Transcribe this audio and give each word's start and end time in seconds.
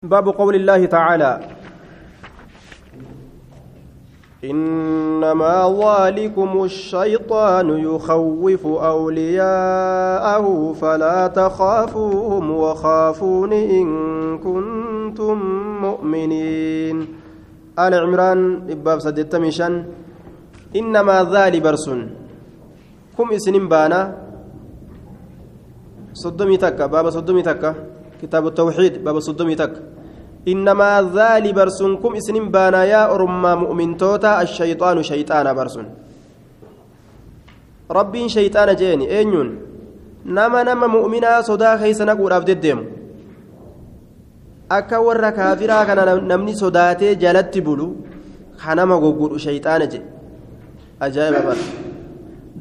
باب 0.00 0.28
قول 0.28 0.54
الله 0.54 0.86
تعالى 0.86 1.40
إنما 4.44 5.56
ذلكم 5.68 6.64
الشيطان 6.64 7.68
يخوف 7.68 8.66
أولياءه 8.66 10.46
فلا 10.72 11.26
تخافوهم 11.26 12.50
وخافون 12.50 13.52
إن 13.52 13.86
كنتم 14.38 15.36
مؤمنين. 15.84 16.96
آل 17.78 17.94
عمران 17.94 18.40
باب 18.80 18.98
سدت 19.04 19.36
مشان 19.36 19.84
إنما 20.76 21.24
ذالي 21.28 21.60
برسون. 21.60 22.00
كم 23.18 23.28
إسنين 23.36 23.68
بانا؟ 23.68 24.16
صدمي 26.12 26.56
تكا 26.56 26.86
باب 26.86 27.10
صدمي 27.10 27.42
تكا. 27.42 27.99
كتاب 28.22 28.46
التوحيد 28.46 29.04
باب 29.04 29.16
صدمي 29.20 29.54
تكا 29.54 29.80
إنما 30.48 30.90
ذالي 31.14 31.52
برسنكم 31.52 32.12
إسنين 32.16 32.46
بانا 32.54 32.84
يا 32.84 33.02
أرما 33.14 33.54
مؤمن 33.54 33.96
توتا 33.96 34.42
الشيطان 34.42 35.02
شيطان 35.02 35.46
برسن 35.58 35.86
ربين 37.90 38.28
شيطان 38.28 38.68
جيني 38.76 39.06
أينيون 39.18 39.48
نما 40.26 40.60
نما 40.68 40.86
مؤمنا 40.86 41.42
صدا 41.48 41.76
خيس 41.76 42.00
نقول 42.02 42.32
أفدد 42.32 42.60
ديم 42.60 42.80
akka 44.70 45.00
warra 45.02 45.32
kaafiraa 45.38 45.84
kana 45.86 46.02
namni 46.32 46.52
sodaatee 46.62 47.14
jalatti 47.22 47.60
bulu 47.66 47.86
kanama 48.62 48.96
goggodhu 49.04 49.38
shayxaana 49.46 49.86
jedhe 49.92 50.06
ajaa'iba 51.06 51.40
bara 51.46 51.64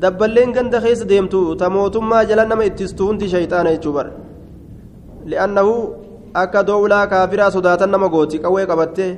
dabballeen 0.03 0.55
ganda 0.55 0.79
keessa 0.85 1.05
deemtu 1.11 1.39
ta 1.61 1.69
mootummaa 1.75 2.23
jala 2.29 2.45
nama 2.51 2.65
ittistu 2.69 3.07
hundi 3.09 3.29
shayxaana 3.33 3.75
jechuu 3.75 3.93
bara 3.97 4.11
li'annahu 5.29 5.73
akka 6.41 6.63
doowlaa 6.69 7.07
kaafiraa 7.13 7.51
sodaatan 7.55 7.91
nama 7.95 8.07
gooti 8.15 8.41
qawwee 8.43 8.65
qabattee 8.71 9.11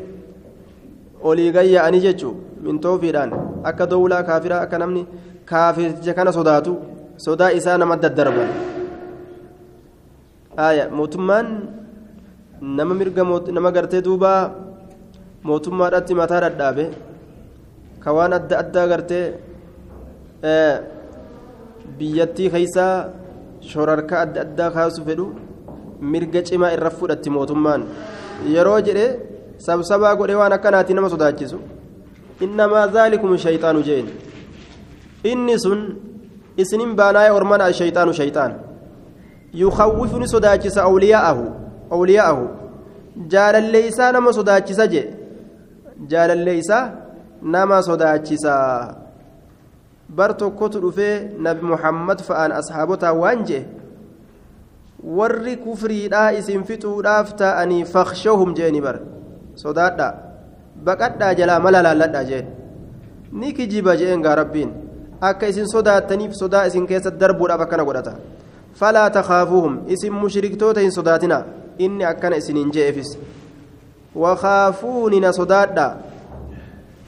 olii 1.29 1.52
gayya'anii 1.57 2.02
jechuun 2.05 2.38
mintoofiidhaan 2.66 3.31
akka 3.69 3.89
doowlaa 3.91 4.23
kaafiraa 4.30 4.61
akka 4.66 4.77
namni 4.83 5.03
kaafirticha 5.52 6.13
kana 6.17 6.31
sodaatu 6.38 6.73
sodaa 7.25 7.52
isaa 7.59 7.77
nama 7.77 7.97
daddarban 8.03 8.49
mootummaan 10.99 11.47
nama 12.80 12.93
mirga 12.99 13.23
nama 13.58 13.71
gartee 13.77 14.02
duubaa 14.08 14.41
mootummaadhaatti 15.49 16.19
mataa 16.21 16.41
dhadhaabe 16.45 16.86
ka 18.03 18.09
waan 18.17 18.33
adda 18.39 18.59
addaa 18.64 18.88
gartee 18.91 19.25
biyyattii 21.97 22.49
keessaa 22.55 22.93
shorarka 23.71 24.21
adda 24.25 24.41
addaa 24.45 24.69
kaasu 24.75 25.05
fedhu. 25.08 25.25
Mirga 26.02 26.41
cimaa 26.44 26.71
irra 26.77 26.89
fudhatti 26.89 27.30
mootummaan 27.30 27.83
yeroo 28.55 28.80
jedhe 28.88 29.05
sabsabaa 29.67 30.16
godhe 30.16 30.35
waan 30.41 30.53
akkanaati 30.58 30.93
nama 30.93 31.09
sodaachisu 31.09 31.59
innamaa 32.45 32.88
zaalikum 32.95 33.38
shayxaanu 33.38 33.83
jeen 33.89 34.08
inni 35.31 35.59
sun 35.59 35.81
isinin 36.58 36.95
baanaaya 36.95 37.33
ormana 37.33 37.63
ashayxaanu 37.71 38.13
shayxaan 38.19 38.53
yukawwifu 39.53 40.19
ni 40.19 40.27
sodaachisa 40.27 40.83
awliyaa'ahu 40.83 42.47
jaalallee 43.27 43.88
isaa 43.88 44.11
nama 44.11 44.33
sodaachisa 44.33 44.88
je 44.88 45.03
jaalallee 46.08 46.58
isaa 46.58 46.91
nama 47.41 47.83
sodaachisa 47.83 48.53
bar 50.09 50.38
tokkotu 50.38 50.80
dhufee 50.80 51.15
nabi 51.39 51.65
muhammad 51.73 52.19
fa'aan 52.27 52.52
ashaabotaa 52.52 53.13
waan 53.13 53.43
jee 53.45 53.65
warri 55.03 55.57
kufriidhaa 55.57 56.31
isin 56.39 56.63
fixuudhaaf 56.63 57.33
ta'anii 57.35 57.85
fakshahum 57.85 58.53
jeeni 58.55 58.81
bar 58.81 58.99
sodaadha 59.55 60.13
baqadhaa 60.85 61.33
jalaa 61.39 61.59
mala 61.59 61.81
laalladha 61.88 62.23
jeen 62.30 62.47
ni 63.31 63.53
kijiba 63.53 63.95
jeen 63.97 64.21
gaa 64.21 64.35
rabbiin 64.35 64.71
akka 65.21 65.47
isin 65.47 65.67
sodaattaniif 65.73 66.33
sodaa 66.42 66.65
isin 66.70 66.87
keessa 66.87 67.11
darbuudhaaf 67.23 67.61
akkana 67.65 67.86
godhata 67.86 68.15
falaa 68.80 69.09
takaafuuhum 69.17 69.80
isin 69.87 70.14
mushriktoota 70.14 70.86
hin 70.86 70.92
sodaatina 70.92 71.43
inni 71.77 72.05
akkana 72.05 72.36
isiniin 72.43 72.71
je'efis 72.77 73.17
wakaafuunina 74.15 75.33
sodaadha 75.33 75.87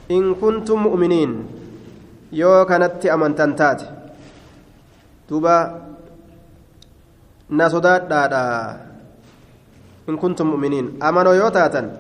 in 0.10 0.36
kuntum 0.36 0.80
mu'miniin 0.90 1.34
yoo 2.32 2.66
kanatti 2.66 3.10
amantan 3.10 3.56
taate 3.56 3.86
duuba 5.30 5.56
na 7.50 7.70
sodaadhaadha 7.70 8.44
in 10.08 10.18
kuntum 10.18 10.48
mu'miniin 10.54 10.88
amanoo 11.00 11.34
yoo 11.34 11.50
taatan 11.52 11.92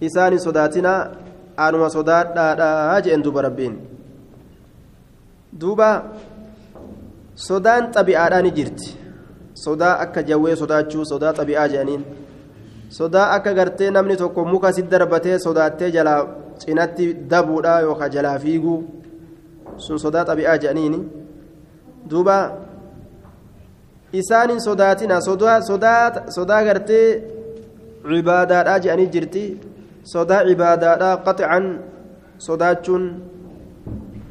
isaan 0.00 0.32
hin 0.32 0.40
sodaatinaa 0.46 1.00
anuma 1.56 1.88
sodaadhaadha 1.96 3.00
jeen 3.06 3.22
duuba 3.24 3.42
rabbiin 3.48 3.74
duuba 5.60 5.88
sodaan 7.34 7.90
xabi'aadhaa 7.94 8.42
ni 8.42 8.50
jirti 8.58 8.88
sodaa 9.64 9.94
akka 10.04 10.22
jawwee 10.22 10.56
sodaachuu 10.62 11.04
sodaa 11.12 11.32
xabi'aa 11.38 11.68
jedhaniin 11.72 12.02
sodaa 12.98 13.26
akka 13.36 13.54
gartee 13.58 13.90
namni 13.90 14.16
tokko 14.16 14.44
muka 14.44 14.72
si 14.72 14.82
darbatee 14.82 15.38
sodaattee 15.46 15.90
jalaa 15.96 16.20
cinatti 16.58 17.14
dabuudha 17.30 17.80
yookaan 17.86 18.12
jalaa 18.16 18.38
fiiguu 18.38 18.78
sun 19.86 19.98
sodaa 19.98 20.24
xabi'aa 20.30 20.58
jedhaniini 20.62 21.00
duuba 22.10 22.36
isaanin 24.20 24.60
sodaatina 24.60 25.20
sodaa 25.20 26.62
gartee 26.68 27.08
cibaadaadhaa 28.08 28.78
jedhanii 28.84 29.08
jirti 29.14 29.44
sodaa 30.12 30.42
cibaadaadhaa 30.48 31.16
qaxcan 31.26 31.64
sodaachuun 32.46 33.04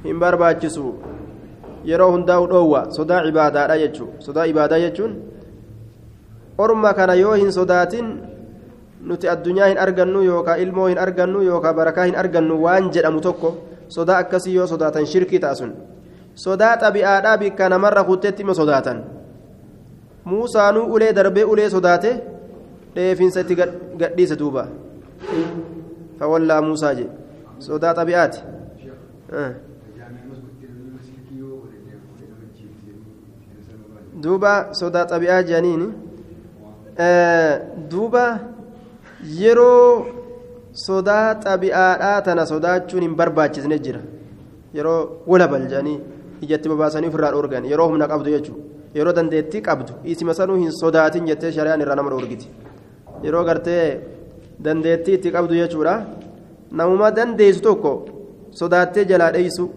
hin 0.05 0.19
barbaachisu 0.23 0.85
yeroo 1.89 2.11
hundaa'u 2.15 2.45
dhoowwa 2.51 2.81
sodaa 2.97 3.21
cibaadaadhaa 3.27 3.79
jechuun 3.83 4.11
sodaa 4.25 4.45
ibaadaa 4.51 4.79
jechuun 4.85 5.13
orma 6.57 6.93
kana 6.99 7.15
yoo 7.23 7.33
hin 7.41 7.51
sodaatin 7.59 8.07
nuti 9.09 9.29
addunyaa 9.33 9.67
hin 9.71 9.81
argannu 9.85 10.21
yookaan 10.29 10.59
ilmoo 10.65 10.87
hin 10.91 11.01
argannu 11.05 11.41
yookaan 11.49 11.75
barakaa 11.75 12.05
hin 12.09 12.15
argannu 12.23 12.61
waan 12.65 12.91
jedhamu 12.97 13.21
tokko 13.27 13.51
sodaa 13.97 14.17
akkasii 14.25 14.55
yoo 14.55 14.67
sodaatan 14.67 15.09
shirkii 15.15 15.39
taasun 15.47 15.73
sodaa 16.45 16.77
xabi'aadhaa 16.85 17.37
bikka 17.37 17.69
namarra 17.69 18.03
kutteetti 18.03 18.41
ima 18.47 18.53
sodaatan. 18.61 19.03
Muusaanuu 20.31 20.85
ulee 20.95 21.11
darbee 21.17 21.43
ulee 21.53 21.69
sodaate 21.75 22.11
dheefinsa 22.95 23.41
itti 23.45 23.55
gadhiise 24.01 24.35
duuba 24.41 24.63
fawallaa 26.19 26.61
muusaa 26.67 26.93
je 26.99 27.05
sodaa 27.67 27.93
xabi'aati 27.99 28.39
duuba 34.23 34.51
sodaa 34.79 35.05
xabi'aa 35.11 35.41
jedhaniin 35.49 35.83
duuba 37.91 38.23
yeroo 39.41 40.05
sodaa 40.85 41.27
xabi'aadhaa 41.45 42.17
tana 42.27 42.45
sodaachuun 42.53 43.03
hin 43.07 43.15
barbaachisne 43.21 43.77
jira 43.87 44.01
yeroo 44.77 44.99
wala 45.33 45.47
bal 45.53 45.65
jedhanii 45.71 45.99
ijatti 46.45 46.69
babaasanii 46.73 47.11
ofirraa 47.11 47.31
dhoorgan 47.35 47.65
yeroo 47.71 47.87
humna 47.91 48.07
qabdu 48.13 48.29
jechuudha. 48.35 48.63
yeroo 48.97 49.13
dandeettii 49.19 49.61
qabdu 49.67 49.93
isima 50.13 50.33
sanuu 50.39 50.57
hin 50.63 50.71
sodaatin 50.81 51.27
jettee 51.29 51.51
shari'aan 51.57 51.81
irraa 51.85 51.95
nama 51.99 52.09
dhoorgiti 52.13 52.47
yeroo 53.27 53.43
gartee 53.49 53.85
dandeettii 54.65 55.15
itti 55.19 55.31
qabdu 55.37 55.61
jechuudha 55.61 55.93
namuma 56.81 57.11
dandeessu 57.19 57.61
tokko 57.69 57.93
sodaattee 58.61 59.05
jalaa 59.13 59.31
dheeysu 59.37 59.69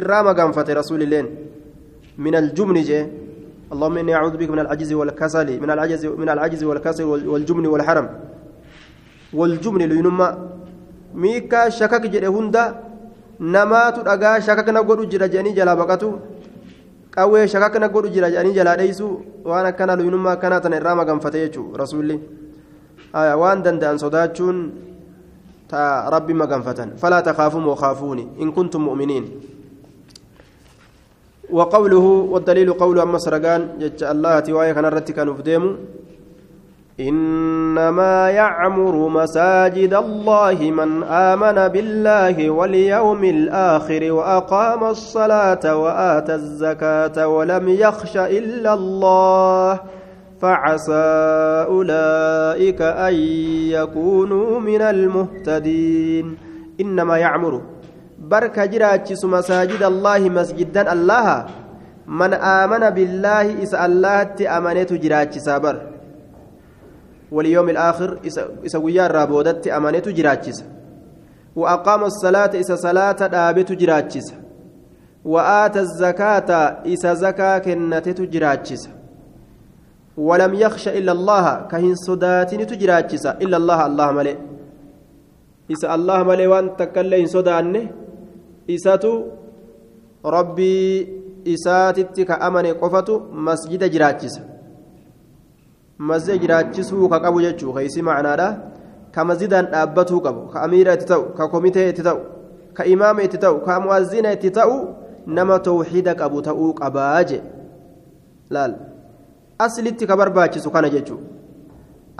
irraa 0.00 0.22
maganfate 0.28 0.74
rasuulilleen 0.80 1.28
من 2.18 2.34
الجبن 2.34 2.76
جاء 2.82 3.04
اللهم 3.72 3.96
إني 3.98 4.14
أعوذ 4.14 4.36
بك 4.36 4.50
من 4.50 4.58
العجز 4.58 4.92
والكسل 4.92 5.48
من 5.60 5.70
العجز 5.70 6.06
من 6.06 6.28
العجز 6.28 6.64
والكسل 6.64 7.04
والجبن 7.04 7.66
والحرم 7.66 8.06
والجبن 9.32 9.82
لينما 9.82 10.28
ميكا 11.14 11.68
شكك 11.68 12.04
جري 12.12 12.28
هندا 12.28 12.64
نمات 13.40 13.96
أجا 14.08 14.38
شكك 14.38 14.68
نقول 14.68 15.08
جرى 15.08 15.28
جاني 15.28 15.52
جلا 15.52 15.74
بقتو 15.74 16.12
qawwee 17.12 17.44
shakakna 17.44 17.88
godhu 17.92 18.08
jira 18.08 18.30
jedhanii 18.32 18.56
jalaa 18.56 18.76
dheeysu 18.80 19.06
waan 19.44 19.66
akkana 19.68 19.96
luyinummaa 20.00 20.32
akkanaa 20.32 20.60
tana 20.64 20.76
irraa 20.80 20.94
maganfate 20.96 21.44
jechuu 21.44 21.76
rasuulli 21.76 22.16
waan 23.12 23.62
danda'an 23.62 24.00
sodaachuun 24.00 24.58
ta 25.68 26.08
rabbi 26.14 26.32
maganfatan 26.32 26.96
falaa 26.96 27.20
takaafuun 27.22 27.68
wakaafuuni 27.72 28.28
in 28.38 28.52
kuntum 28.52 28.88
mu'miniin 28.88 29.26
وقوله 31.52 32.06
والدليل 32.32 32.72
قول 32.80 32.96
أما 33.00 33.18
سرقان 33.20 33.76
جج 33.76 34.00
الله 34.00 34.40
توايا 34.40 34.72
كان 34.72 34.88
رتك 34.88 35.18
نفديم 35.20 35.64
إنما 37.00 38.30
يعمر 38.30 39.08
مساجد 39.08 39.94
الله 39.94 40.70
من 40.70 41.02
آمن 41.02 41.68
بالله 41.68 42.50
واليوم 42.50 43.24
الآخر 43.24 44.12
وأقام 44.12 44.84
الصلاة 44.84 45.76
وآتى 45.76 46.34
الزكاة 46.34 47.26
ولم 47.28 47.68
يخش 47.68 48.16
إلا 48.16 48.74
الله 48.74 49.80
فعسى 50.40 51.04
أولئك 51.68 52.82
أن 52.82 53.14
يكونوا 53.72 54.60
من 54.60 54.82
المهتدين. 54.82 56.36
إنما 56.80 57.18
يعمر. 57.18 57.60
بركة 58.18 58.64
جراتشس 58.64 59.24
مساجد 59.24 59.82
الله 59.82 60.18
مسجدا 60.28 60.92
الله 60.92 61.46
من 62.06 62.34
آمن 62.34 62.90
بالله 62.90 63.62
إس 63.62 63.74
الله 63.74 64.22
تأمنت 64.22 64.92
جراتشس 64.92 65.48
بر 65.48 65.91
واليوم 67.32 67.68
الآخر 67.68 68.18
إس 68.66 68.74
ويا 68.76 69.06
الرابودت 69.06 69.68
أمنت 69.68 70.08
جراتشس 70.08 70.58
وأقام 71.56 72.04
الصلاة 72.04 72.52
إس 72.60 72.72
صلاة 72.72 73.20
دابت 73.34 73.72
جراتشس 73.72 74.28
وآتى 75.24 75.80
الزكاة 75.80 76.50
إس 76.92 77.04
زكاة 77.06 77.58
كنتت 77.58 78.20
جراتشس 78.20 78.82
ولم 80.16 80.52
يخش 80.54 80.88
إلا 80.88 81.12
الله 81.12 81.46
كهن 81.70 81.94
صداتين 81.94 82.66
تجراتشس 82.66 83.26
إلا 83.26 83.56
الله 83.56 83.86
الله 83.86 84.08
ملئ. 84.18 84.36
إس 85.72 85.82
الله 85.84 86.18
ملئ 86.22 86.46
وأن 86.46 86.66
تكلين 86.76 87.26
صدانه. 87.26 87.84
إساتو 88.70 89.14
ربي 90.24 90.78
إساتتك 91.48 92.30
أمن 92.30 92.66
قفته 92.82 93.18
مسجد 93.32 93.82
جراتشس 93.90 94.51
مسجد 96.08 96.40
جراتشسو 96.42 97.08
كقبو 97.12 97.38
جتشو 97.44 97.72
خيسي 97.76 98.02
معناه 98.02 98.58
كمزيدان 99.14 99.66
dhaabbatuu 99.72 100.20
qabu 100.26 100.42
ka 100.52 100.58
amiira 100.66 100.94
itti 100.96 101.06
ta'u 101.12 101.24
ka 101.36 101.44
komitee 101.52 101.88
itti 101.92 102.02
ta'u 102.08 102.20
ka 102.76 102.82
imaama 102.94 103.22
itti 103.26 103.38
ta'u 103.44 103.56
ka 103.66 103.80
mu'azzina 103.84 104.32
itti 104.36 104.50
ta'u 104.58 104.76
nama 105.26 105.58
tawxiida 105.68 106.14
qabu 106.20 106.38
ta'uu 106.48 106.70
qabaa 106.80 107.20
je 107.28 107.38
laal 108.54 108.72
aslitti 109.64 110.06
ka 110.06 110.16
barbaachisu 110.20 110.70
kana 110.74 110.88
jechuudha 110.94 111.26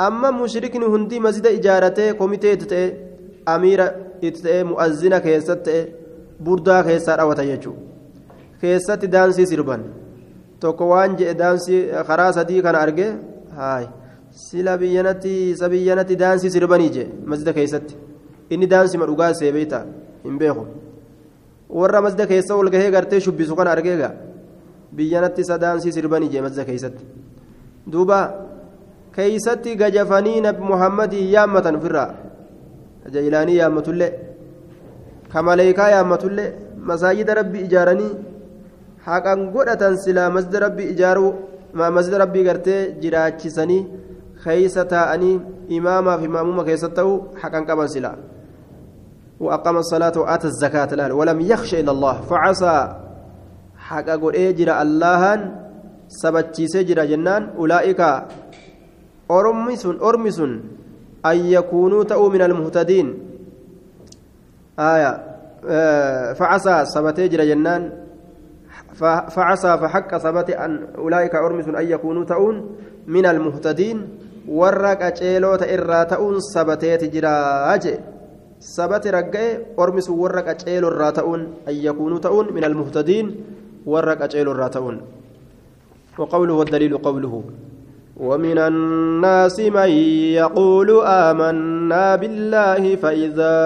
amma 0.06 0.32
mushrikni 0.40 0.86
hundi 0.94 1.20
masjida 1.26 1.50
ijaaratee 1.58 2.10
komitee 2.20 2.52
itti 2.56 2.66
ta'e 2.72 2.86
amiira 3.54 3.86
itti 4.28 4.42
ta'e 4.42 4.60
mu'azzina 4.70 5.20
keessatti 5.26 5.64
ta'e 5.70 5.80
burdaa 6.44 6.82
keessaa 6.88 7.16
dhawata 7.20 7.44
jechuudha 7.50 7.82
keessatti 8.60 9.12
daansii 9.14 9.46
sirban 9.52 9.82
tokko 10.60 10.88
waan 10.92 11.16
jedhe 11.18 11.34
daansii 11.42 11.80
karaa 12.08 12.32
sadii 12.38 12.62
kana 12.66 12.78
arge 12.86 13.06
haayi 13.56 13.88
sila 14.30 14.78
biyyanatti 14.78 15.32
isa 15.50 15.68
biyyanatti 15.70 16.16
daansii 16.16 16.50
sirbanii 16.50 16.90
je 16.92 17.04
masjida 17.26 17.52
keessatti. 17.52 17.94
Inni 18.50 18.66
daansima 18.66 19.06
dhugaa 19.06 19.34
seebeeta 19.34 19.84
hin 20.24 20.38
beeku. 20.38 20.66
Warra 21.68 22.00
masjida 22.02 22.26
keessa 22.26 22.54
ol 22.56 22.70
gahee 22.70 22.90
gartee 22.90 23.20
shubbisu 23.20 23.56
kana 23.56 23.70
argeega 23.70 24.12
biyyanatti 24.96 25.40
isa 25.40 25.58
daansii 25.58 25.92
sirbanii 25.92 26.30
je 26.32 26.40
masjida 26.40 26.64
keessatti. 26.64 27.04
duuba 27.92 28.18
keeysatti 29.14 29.76
gajafanii 29.76 30.40
nabi 30.40 30.62
muhammadii 30.62 31.32
yaammatan 31.32 31.76
ofirraa? 31.76 32.10
Jailaanii 33.14 33.56
yaammatullee 33.56 34.12
ka 35.32 35.42
maleeykaa 35.42 35.88
yaammatullee 35.94 36.52
masaajida 36.90 37.34
rabbi 37.34 37.64
ijaaranii? 37.66 38.12
Haqan 39.06 39.50
godhatan 39.54 39.96
silaa 40.04 40.30
masjida 40.30 40.60
rabbi 40.66 40.84
ijaaruu 40.94 41.32
masjida 41.74 42.18
rabbii 42.24 42.44
gartee 42.48 42.80
jiraachisanii 43.02 43.86
keeysa 44.44 44.84
taa'anii 44.94 45.40
imaamaaf 45.78 46.24
imaamuma 46.28 46.64
keessatti 46.68 46.96
ta'uu 47.00 47.16
haqan 47.42 47.66
qaban 47.70 47.88
silaa 47.88 48.16
وأقام 49.42 49.76
الصلاة 49.76 50.14
وآتى 50.22 50.46
الزكاة 50.46 50.90
الآن 50.94 51.12
ولم 51.12 51.40
يخش 51.40 51.74
إلى 51.74 51.90
الله 51.90 52.20
فعسى 52.30 52.76
حق 53.76 54.08
قد 54.22 54.34
إجر 54.36 54.68
اللهن 54.82 55.40
sabachiisee 56.12 56.84
jira 56.84 57.08
jennaan 57.08 57.56
ulaa'ika 57.56 58.28
ormi 59.28 59.76
sun 59.80 59.96
ormi 59.96 60.28
sun 60.28 60.60
an 61.24 61.36
yakuunuu 61.40 62.04
ta'uu 62.04 62.28
min 62.28 62.42
almuhtadiin 62.44 63.08
aya 64.76 65.10
facasaa 66.36 66.84
sabatee 66.84 67.28
jira 67.32 67.48
jennaan 67.48 68.01
فعسى 68.92 69.78
فحق 69.78 70.16
ثبت 70.16 70.50
أن 70.50 70.86
أولئك 70.98 71.34
أرمس 71.34 71.68
أن 71.68 71.86
يكونوا 71.90 72.24
تؤون 72.24 72.76
من 73.06 73.26
المهتدين 73.26 73.98
ta'uun 76.10 76.42
sabatee 76.42 76.98
jiraaje 77.14 77.94
sabate 78.58 79.10
ragga'e 79.14 79.78
ormi 79.78 80.02
sun 80.02 80.18
warra 80.18 80.42
qaceelo 80.42 80.90
irraa 80.90 81.12
ta'uun 81.14 81.62
an 81.62 81.74
yakuunuu 81.74 82.18
ta'uun 82.18 82.50
min 82.50 82.64
almuhtadiin 82.64 83.26
warra 83.86 84.16
qaceelo 84.18 84.50
irraa 84.50 84.70
ta'uun 84.70 84.98
وقوله 86.18 86.54
والدليل 86.54 86.98
قوله 86.98 87.42
ومن 88.28 88.58
الناس 88.70 89.56
من 89.76 89.90
يقول 90.42 90.88
آمنا 91.26 92.06
بالله 92.20 92.82
فإذا 93.02 93.56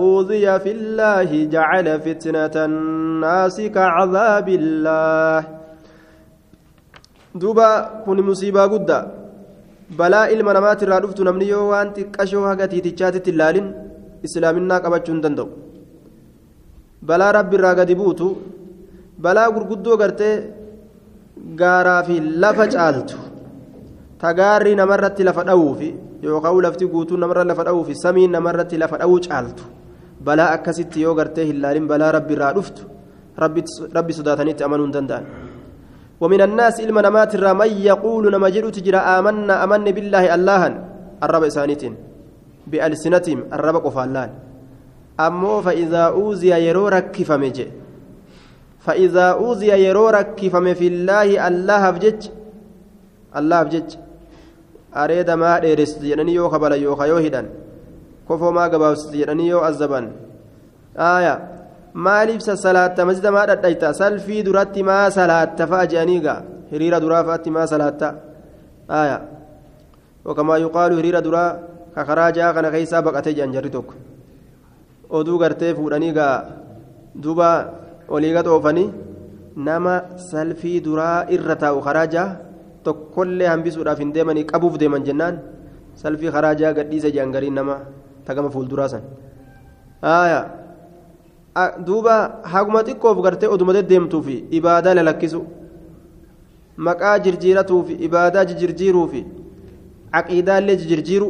أوذي 0.00 0.46
في 0.62 0.70
الله 0.76 1.30
جعل 1.54 1.86
فتنة 2.04 2.56
الناس 2.68 3.56
كعذاب 3.76 4.48
الله. 4.60 5.38
دوبا 7.40 7.70
كن 8.04 8.18
مصيبة 8.28 8.62
قد 8.72 8.90
بلاء 9.98 10.28
المنامات 10.36 10.80
الرادفت 10.82 11.18
نمني 11.26 11.54
وانت 11.54 11.96
كشو 12.14 12.40
هكتي 12.50 12.78
تشاتت 12.86 13.26
اللالين 13.32 13.66
إسلامنا 14.26 14.76
قبتشون 14.84 15.18
دندو. 15.24 15.46
بلا 17.08 17.28
رب 17.36 17.52
الراقد 17.58 17.90
بوتو. 18.00 18.28
بلا 19.24 19.44
قرقدو 19.54 19.92
قرتي. 20.00 20.32
gaaraa 21.60 22.02
fi 22.06 22.14
lafa 22.42 22.64
caaltu 22.74 23.18
tagaarri 24.24 24.74
namarratti 24.80 25.26
lafa 25.28 25.44
dha'uufi 25.50 25.94
yookaan 26.22 26.62
lafti 26.66 26.86
guutuu 26.92 27.20
namarra 27.22 27.44
lafa 27.50 27.66
dha'uufi 27.68 27.98
samiin 28.04 28.30
namarratti 28.36 28.78
lafa 28.82 28.98
dha'uu 29.02 29.20
caaltu 29.26 29.64
balaa 30.26 30.50
akkasitti 30.56 31.02
yoo 31.04 31.14
gartee 31.18 31.46
hin 31.50 31.62
laalin 31.62 31.86
balaa 31.92 32.12
rabbi 32.18 32.34
irraa 32.36 32.52
dhuftu 32.58 32.86
rabbi 33.96 34.12
sodaatanitti 34.18 34.64
amanuu 34.68 34.86
hin 34.88 34.96
danda'an 34.98 35.26
ومن 36.22 36.40
الناس 36.40 36.80
إلما 36.80 37.02
نمات 37.02 37.34
من 37.36 37.70
يقول 37.90 38.24
نما 38.30 38.48
جلو 38.54 38.70
تجرى 38.70 39.00
آمنا 39.18 39.64
أمن 39.64 39.90
بالله 39.96 40.24
اللهن 40.34 40.74
الرب 41.24 41.44
إسانيتين 41.50 41.94
بألسنتهم 42.70 43.38
الرب 43.52 43.76
قفالان 43.86 44.30
أمو 45.26 45.54
فإذا 45.66 46.04
أوزي 46.18 46.52
يرو 46.66 46.88
ركف 46.88 47.30
مجي 47.42 47.66
فإذا 48.86 49.26
أوذي 49.42 49.72
يرو 49.86 50.08
ركفم 50.18 50.66
في 50.78 50.86
الله 50.92 51.28
الله 51.48 51.82
بجج 51.90 52.22
الله 53.38 53.62
بجج 53.66 53.90
أريد 54.96 55.30
ما 55.30 55.58
ديرست 55.58 56.02
جنني 56.02 56.34
يو 56.34 56.48
خبل 56.48 56.72
يو 56.72 56.96
خيو 56.96 57.16
هدان 57.16 57.46
كفو 58.28 58.50
ما 58.50 58.64
قباوست 58.64 59.12
جنني 59.12 59.48
يو 59.48 59.58
أزبان 59.58 60.12
آية 60.96 61.52
maaliif 61.94 62.40
sassalaata 62.40 63.04
masjida 63.04 63.30
maa 63.30 63.46
dhadhayta 63.46 63.92
salfii 63.94 64.42
duratti 64.44 64.82
maa 64.82 65.10
salaatta 65.10 65.66
fa'a 65.66 65.86
je'aniiga 65.92 66.34
hiriira 66.72 67.00
duraa 67.04 67.24
fa'atti 67.24 67.50
maa 67.52 67.66
salaatta 67.72 68.14
aya 68.88 69.18
wakamaa 70.24 70.58
yuqaalu 70.64 70.96
hiriira 70.96 71.20
duraa 71.26 71.50
ka 71.94 72.04
karaa 72.08 72.32
ja'a 72.32 72.54
kana 72.56 72.70
keessaa 72.72 73.02
baqatee 73.02 73.34
je'an 73.36 73.52
jarri 73.52 73.70
tokko 73.76 73.94
oduu 75.10 75.38
gartee 75.38 75.74
fuudhaniigaa 75.74 76.36
duuba 77.22 77.50
olii 78.08 78.32
gad 78.32 78.46
oofanii 78.46 78.88
nama 79.56 79.94
salfii 80.30 80.80
duraa 80.80 81.26
irra 81.28 81.56
taa'u 81.64 81.84
karaa 81.84 82.06
ja'a 82.14 82.36
tokkollee 82.84 83.48
hambisuudhaaf 83.52 83.98
hin 84.04 84.12
deemanii 84.16 84.44
qabuuf 84.52 84.78
deeman 84.82 85.04
jennaan 85.08 85.38
salfii 86.02 86.30
karaa 86.36 86.54
ja'a 86.60 86.72
gadhiise 86.78 87.10
je'an 87.16 87.32
gariin 87.36 87.54
nama 87.60 87.76
tagama 88.26 88.50
fuulduraa 88.56 88.88
san 88.94 89.02
duuba 91.86 92.14
haguma 92.54 92.82
xiqqoof 92.88 93.18
gartee 93.26 93.48
oduma 93.54 93.72
deddeemtuufi 93.76 94.36
ibaadaa 94.58 94.94
lalakkisu 94.98 95.40
maqaa 96.86 97.18
jirjiiratuufi 97.24 97.94
ibaadaa 98.08 98.44
jijirjiiruufi 98.50 99.22
caqiidaallee 100.14 100.76
jijirjiiru 100.82 101.28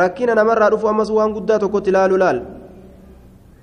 rakkina 0.00 0.34
namarraa 0.40 0.70
dhufu 0.74 0.88
ammas 0.92 1.10
waan 1.18 1.32
guddaa 1.36 1.58
tokkotti 1.64 1.90
ilaalu 1.90 2.16
laal 2.22 2.38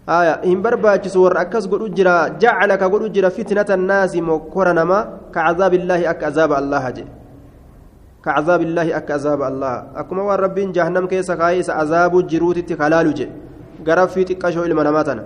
hin 0.08 0.62
barbaachisu 0.62 1.24
warra 1.24 1.42
akkas 1.42 1.68
godhu 1.68 1.90
jira 1.90 2.30
jacala 2.40 2.78
ka 2.78 2.90
godhu 2.90 3.10
jira 3.10 3.30
fitnata 3.30 3.74
annaasi 3.74 4.22
mokkora 4.22 4.74
namaa 4.74 5.04
ka 5.32 5.44
cazaabillaahi 5.44 6.08
akka 6.08 6.28
azaaba 6.28 6.58
allaha 6.58 6.92
jedhe 6.92 7.12
ka 8.22 8.34
cazaabillaahi 8.34 8.94
akka 8.94 9.16
azaaba 9.16 9.48
allaha 9.48 9.86
akkuma 9.96 10.24
waan 10.24 10.40
rabbiin 10.40 10.72
jahannam 10.74 11.08
keessa 11.08 11.36
kaayee 11.36 11.60
isa 11.60 11.76
azaabuu 11.76 12.22
jiruutitti 12.24 12.76
kalaalu 12.76 13.14
jedhe 13.14 13.32
garaffii 13.84 14.26
xiqqashoo 14.30 14.66
ilma 14.66 14.84
namaa 14.84 15.04
tana 15.04 15.24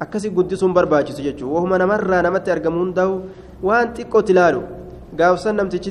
akkasi 0.00 0.30
guddisuun 0.30 0.74
barbaachisu 0.74 1.22
jechuudha 1.22 1.54
wahuma 1.54 1.78
namarraa 1.78 2.22
namatti 2.22 2.50
argamu 2.50 2.82
hundaa'u 2.82 3.22
waan 3.62 3.94
xiqqootti 3.94 4.32
ilaalu 4.32 4.62
gaafsan 5.14 5.56
namtichi 5.56 5.90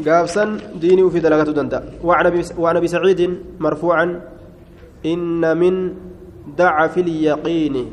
gaafsan 0.00 0.60
diinii 0.80 1.04
ufii 1.04 1.20
dalagatu 1.20 1.52
danda'a 1.52 2.00
waan 2.56 2.76
abi 2.76 2.88
saciidin 2.88 3.58
marfuucan 3.58 4.24
inna 5.04 5.54
min 5.54 5.92
dacfi 6.56 7.00
ilyaqiini 7.04 7.84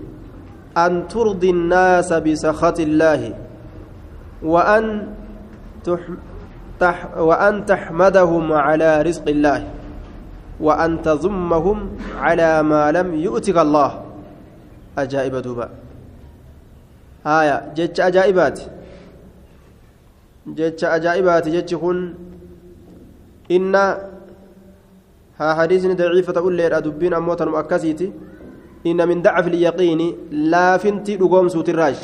an 0.75 1.07
turdi 1.11 1.51
الnaasa 1.51 2.21
bisakati 2.23 2.87
illaahi 2.87 3.49
وأن 4.43 5.07
تح 6.79 7.17
وأن 7.17 7.65
تحمدهم 7.65 8.53
على 8.53 9.01
رزق 9.01 9.27
الله 9.27 9.67
وأن 10.59 11.01
تضمهم 11.01 11.77
على 12.19 12.63
ما 12.63 12.91
لم 12.91 13.15
يؤتك 13.19 13.57
الله 13.57 14.01
أجائب 14.97 15.35
دوبا 15.35 15.69
آية 17.27 17.71
جتش 17.75 17.99
أجائبات 17.99 18.59
جتش 20.57 20.83
أجائبات 20.83 21.47
جتش 21.49 21.75
كن 21.75 22.13
إن 23.51 23.75
ها 25.39 25.53
حديث 25.53 25.85
ضعيفة 25.85 26.33
تقول 26.33 26.53
لي 26.55 26.77
أدبين 26.77 27.13
أموتا 27.13 27.45
مؤكسيتي 27.45 28.11
إن 28.87 29.07
من 29.07 29.21
ضعف 29.21 29.47
اليقين 29.47 30.15
لا 30.31 30.77
فنتي 30.77 31.15
رقوم 31.15 31.47
سوت 31.49 31.69
الراج 31.69 31.97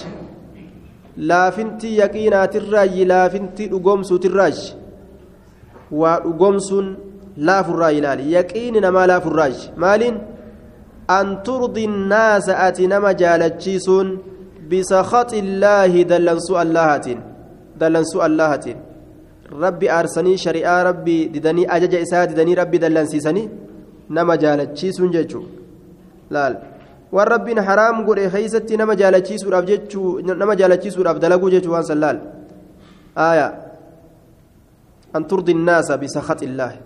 لا 1.18 1.50
فنتي 1.50 1.98
يقينات 1.98 2.56
الراج 2.56 3.00
لا 3.00 3.28
فنتي 3.28 3.66
رقوم 3.68 4.04
سوت 4.04 4.26
الراج 4.26 4.76
ورقوم 5.92 6.60
سن 6.60 6.96
لا 7.38 7.62
فراج 7.62 7.96
لالي 7.96 8.32
يقين 8.32 8.82
نما 8.82 9.08
لا 9.08 9.20
فراج 9.20 9.70
مالين 9.78 10.16
أتي 17.82 18.26
اللهتين 18.26 18.78
ربي 19.52 19.88
أرسني 19.92 20.38
شريعة 20.38 20.84
ربي 20.84 21.18
ددني 21.34 21.64
أجج 21.76 21.96
إساء 21.96 22.26
ددني 22.26 22.54
ربي 22.54 22.78
دلن 22.78 23.06
سيسني 23.06 23.44
نما 24.10 24.36
جالتشيسون 24.36 25.12
جيجو 25.12 25.44
laal 26.30 26.58
waan 27.12 27.28
rabbiin 27.28 27.60
haraam 27.68 28.06
godhe 28.08 28.30
keeysatti 28.34 28.78
nama 28.78 28.96
jaalachiisuudhaaf 29.02 29.66
jechuu 29.72 30.22
nama 30.42 30.56
jaalachiisuudhaaf 30.62 31.20
dalaguu 31.24 31.50
jechuu 31.56 31.74
waan 31.76 31.86
san 31.90 32.00
laal 32.04 32.18
aaya 33.26 33.48
an 35.14 35.24
turdi 35.30 35.52
innaasa 35.58 35.98
bisakhaxi 36.02 36.46
illaahi 36.50 36.80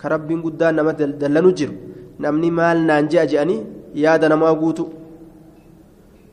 ka 0.00 0.08
rabbiin 0.14 0.40
guddaan 0.46 0.74
nama 0.78 0.92
dallanu 0.92 1.52
jiru 1.58 1.74
namni 2.18 2.50
maal 2.58 2.78
naan 2.88 3.08
je'a 3.12 3.26
je'anii 3.32 3.60
yaada 4.04 4.28
namaa 4.28 4.54
guutu 4.62 4.86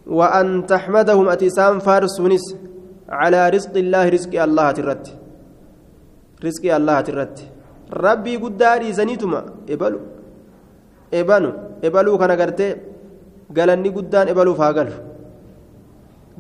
وأن 0.08 0.66
تحمدهم 0.66 1.30
أتسام 1.30 1.80
فارسونس 1.80 2.46
على 3.21 3.41
رزق 3.55 3.75
الله 3.85 4.05
رزق 4.17 4.33
الله 4.47 4.69
ترت 4.79 5.07
رزق 6.45 6.65
الله 6.79 6.99
ترت 7.07 7.37
ربي 8.05 8.35
قداري 8.45 8.89
زنيتما 8.99 9.41
إبلو 9.75 10.01
ebanu 11.13 11.51
ebaluu 11.87 12.19
kana 12.19 12.37
gartee 12.41 12.77
galanni 13.57 13.91
guddaan 13.97 14.29
ebaluuf 14.33 14.59
haa 14.63 14.73
galu 14.73 14.95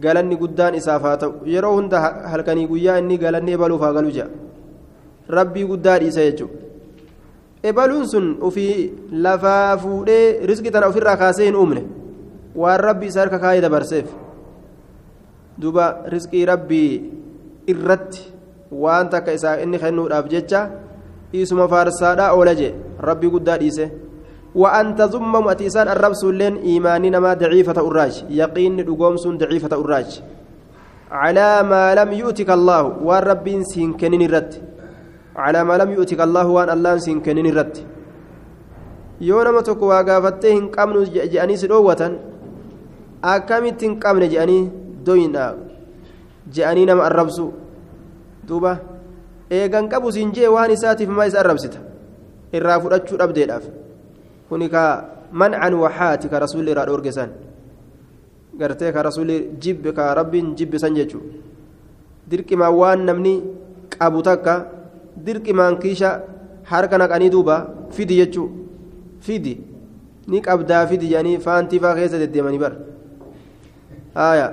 galanni 0.04 0.37
guddaan 0.42 0.75
isaaf 0.80 1.02
haa 1.06 1.16
ta'u 1.22 1.32
yeroo 1.54 1.75
hunda 1.76 2.00
halkanii 2.32 2.66
guyyaa 2.72 2.99
inni 3.02 3.18
galanni 3.25 3.52
ebaluuf 3.56 3.82
haa 3.84 3.92
galu 3.96 4.11
jedha 4.16 4.30
rabbii 5.37 5.66
guddaa 5.72 5.99
dhiisa 6.02 6.25
jechuudha 6.28 6.56
ebaluun 7.70 8.06
sun 8.12 8.26
ofii 8.49 8.76
lafaa 9.26 9.76
fuudhee 9.82 10.46
riskii 10.50 10.75
tana 10.75 10.88
ofirraa 10.92 11.16
kaasee 11.22 11.46
hin 11.50 11.56
uumne 11.62 11.82
waan 12.62 12.80
rabbi 12.88 13.06
isa 13.12 13.20
harka 13.20 13.38
kaayee 13.44 13.64
dabarseef 13.66 14.08
Duuba 15.59 15.85
riskii 16.15 16.45
rabbii 16.45 16.91
irratti 17.67 18.27
waan 18.71 19.09
takka 19.09 19.33
isaa 19.33 19.59
inni 19.63 19.79
kennuudhaaf 19.79 20.27
jecha 20.33 20.69
isuma 21.31 21.67
faarsaadhaa 21.67 22.33
oola 22.35 22.55
jee 22.55 22.73
rabbii 23.09 23.33
guddaa 23.37 23.57
dhiise. 23.63 23.87
وأن 24.61 24.95
تضمم 24.95 25.45
أتيسان 25.53 25.87
الربس 25.87 26.21
لين 26.39 26.55
إيماني 26.67 27.09
نما 27.13 27.33
ضعيفة 27.33 27.77
الراج 27.87 28.13
يقين 28.41 28.85
دقومس 28.89 29.23
ضعيفة 29.27 29.73
الراج 29.81 30.09
على 31.11 31.49
ما 31.71 31.83
لم 31.99 32.09
يؤتك 32.21 32.49
الله 32.57 32.81
والرب 33.07 33.47
سينكنين 33.71 34.21
الرد 34.29 34.51
على 35.43 35.59
ما 35.63 35.75
لم 35.81 35.89
يؤتك 35.97 36.21
الله 36.27 36.45
وأن 36.55 36.69
الله 36.77 36.93
سينكنين 37.05 37.47
الرد 37.53 37.77
yoo 39.19 39.41
nama 39.43 39.63
tokko 39.65 39.87
waa 39.89 40.03
gaafattee 40.05 40.51
hin 40.53 40.65
qabnu 40.69 40.99
je'anii 41.13 41.57
si 41.57 41.67
dhoowwatan 41.69 42.17
akkamitti 43.33 43.87
hin 43.87 43.95
qabne 44.03 44.27
je'anii 44.33 44.69
doyinha 45.07 45.45
je'anii 46.55 46.85
nama 46.89 47.03
arrabsu 47.09 47.45
duuba 48.47 48.71
eegan 49.49 49.89
qabu 49.91 50.11
siin 50.11 50.31
jee 50.35 50.47
waan 50.55 50.71
isaatiif 50.77 51.09
maa 51.09 51.27
isa 51.31 51.39
arrabsita 51.43 51.79
irraa 52.57 52.79
fudhachuu 52.83 53.17
dhabdeedhaaf 53.21 53.65
kuni 54.49 54.69
ka 54.69 54.83
mancan 55.31 55.73
waxaati 55.83 56.29
ka 56.31 56.39
rasuulli 56.45 56.71
irraa 56.73 56.85
dhoorge 56.89 57.11
san 57.17 57.29
gartee 58.59 58.91
ka 58.95 59.03
rasuulli 59.07 59.37
jibbe 59.63 59.93
ka 59.97 60.13
rabbiin 60.19 60.55
jibbe 60.57 60.77
san 60.83 60.95
jechuu 60.99 61.21
dirqimaan 62.29 62.73
waan 62.81 62.99
namni 63.09 63.33
qabu 63.95 64.21
takka 64.27 64.55
dirqimaan 65.25 65.79
kiisha 65.83 66.11
harka 66.71 66.97
naqanii 66.97 67.29
duuba 67.35 67.55
fidi 67.95 68.15
jechuu 68.21 68.49
fidi 69.25 69.53
ni 70.27 70.41
qabdaa 70.47 70.83
fidi 70.87 71.07
jedhanii 71.11 71.37
faantii 71.45 71.79
faa 71.83 71.95
keessa 71.95 72.19
deddeemanii 72.23 72.59
bar 72.63 72.73
haya 74.15 74.47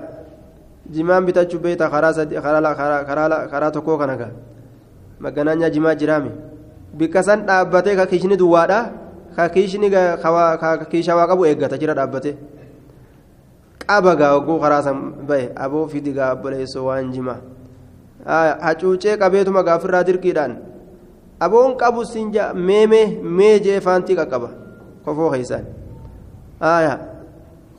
jimaan 0.90 1.24
bitachuu 1.26 1.60
beeyta 1.60 1.90
karaa 1.90 3.70
tokkoo 3.70 3.98
kana 3.98 4.16
gaa 4.16 4.32
maganaanyaa 5.20 5.70
jimaa 5.70 5.94
jiraame 5.94 6.30
bikka 6.94 7.22
san 7.22 7.46
dhaabbatee 7.46 7.96
ka 7.96 8.06
kiishni 8.06 8.36
duwwaadhaa 8.36 8.84
kakiishni 9.36 9.90
kiisha 10.90 11.16
waa 11.16 11.26
qabu 11.26 11.46
eeggata 11.46 11.78
jira 11.78 11.94
dhaabbate 11.94 12.36
qaba 13.86 14.16
gaa 14.16 14.34
oguu 14.36 14.58
karaa 14.60 14.82
san 14.82 14.98
bahe 15.28 15.50
aboo 15.56 15.86
fidi 15.88 16.12
gaa 16.12 16.32
obboleessoo 16.32 16.86
waan 16.86 17.12
jima 17.12 17.36
hacuucee 18.66 19.16
qabeetuma 19.16 19.62
gaafirraa 19.62 20.04
dirqiidhaan 20.04 20.56
aboon 21.40 21.76
qabu 21.76 22.04
sinja 22.04 22.52
meemee 22.54 23.06
mee 23.22 23.58
jee 23.60 23.80
faantii 23.80 24.16
qaqqaba 24.16 24.50
kofoo 25.04 25.30
keeysaan 25.30 25.64
aya 26.60 26.98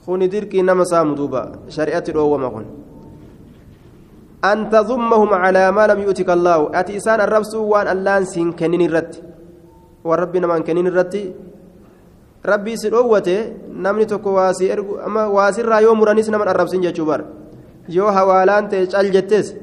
kuni 0.06 0.28
dirqii 0.28 0.64
nama 0.64 0.86
saamu 0.86 1.16
duuba 1.16 1.42
shari'atti 1.70 2.12
dhoowwama 2.14 2.50
kun 2.50 2.66
allaahu 6.38 6.70
ati 6.80 6.92
isaan 7.00 7.20
arrabsuu 7.26 7.64
waan 7.74 7.88
allaan 7.88 8.26
siin 8.26 8.54
kennin 8.60 8.82
irratti 8.88 9.20
waan 10.04 10.20
rabbi 10.24 10.40
namaan 10.40 10.64
kennin 10.68 10.88
irratti 10.92 11.22
rabbii 12.52 12.78
si 12.78 12.90
dhoowwate 12.90 13.36
namni 13.86 14.06
tokko 14.06 14.34
waasii 14.38 14.70
ergu 14.76 15.00
ama 15.06 15.28
waasirraa 15.38 15.82
yoo 15.82 15.96
muranis 15.96 16.30
naman 16.30 16.48
arrabsin 16.54 16.82
jechuu 16.86 17.06
bar 17.06 17.22
yoo 17.90 18.12
hawaalaan 18.18 18.70
ta'e 18.70 18.88
cal 18.94 19.10
jettees 19.16 19.56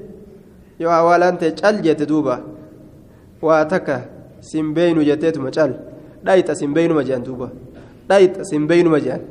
yoo 0.79 0.91
hawaalaan 0.91 1.39
ta'e 1.39 1.53
cal 1.61 1.77
jette 1.83 2.07
duuba 2.07 2.41
waa 3.43 3.65
takka 3.65 4.01
sin 4.41 4.75
beeynu 4.75 5.05
jetteetuma 5.09 5.51
cal 5.51 5.73
dhayxa 6.25 6.55
sin 6.55 6.75
beeynuma 6.75 7.03
jedhan 7.07 7.25
duuba 7.25 7.51
dhayxa 8.09 8.45
sin 8.51 8.67
beeynuma 8.67 8.99
jedhan 8.99 9.23